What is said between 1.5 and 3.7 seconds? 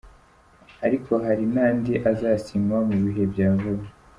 n’andi azasinywa mu bihe bya